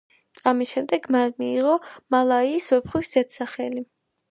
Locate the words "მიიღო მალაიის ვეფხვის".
1.43-3.15